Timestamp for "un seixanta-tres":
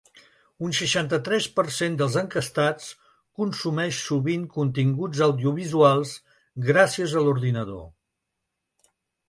0.67-1.47